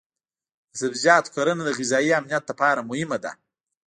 [0.69, 3.31] د سبزیجاتو کرنه د غذایي امنیت لپاره مهمه ده.